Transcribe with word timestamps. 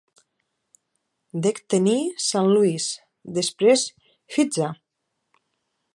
Dec 1.47 1.59
tenir 1.73 1.93
Saint 2.29 2.49
Louis, 2.55 2.89
després 3.39 3.87
Huzza! 4.39 4.75